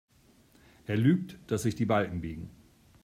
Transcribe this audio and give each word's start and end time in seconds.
Er 0.87 0.97
lügt, 0.97 1.37
dass 1.45 1.61
sich 1.61 1.75
die 1.75 1.85
Balken 1.85 2.21
biegen. 2.21 2.49